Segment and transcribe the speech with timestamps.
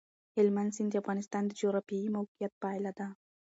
[0.35, 3.07] هلمند سیند د افغانستان د جغرافیایي موقیعت پایله ده.